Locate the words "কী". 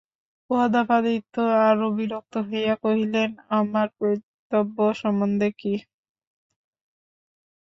5.59-5.73